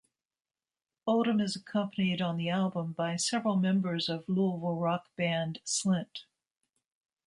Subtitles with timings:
[1.05, 6.23] Oldham is accompanied on the album by several members of Louisville rock band Slint.